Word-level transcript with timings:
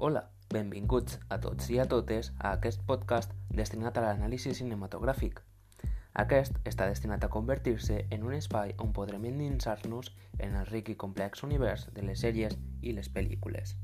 Hola, 0.00 0.20
benvinguts 0.54 1.16
a 1.34 1.40
tots 1.42 1.72
i 1.74 1.80
a 1.82 1.84
totes 1.90 2.28
a 2.38 2.52
aquest 2.54 2.84
podcast 2.86 3.32
destinat 3.60 3.96
a 3.98 4.04
l'anàlisi 4.04 4.52
cinematogràfic. 4.54 5.40
Aquest 6.22 6.60
està 6.70 6.86
destinat 6.86 7.26
a 7.26 7.30
convertir-se 7.36 7.98
en 8.14 8.28
un 8.30 8.36
espai 8.36 8.76
on 8.84 8.94
podrem 8.94 9.26
endinsar-nos 9.32 10.12
en 10.38 10.54
el 10.54 10.70
ric 10.70 10.94
i 10.94 10.98
complex 11.02 11.42
univers 11.50 11.88
de 11.98 12.06
les 12.06 12.22
sèries 12.22 12.54
i 12.80 12.94
les 12.94 13.10
pel·lícules. 13.10 13.74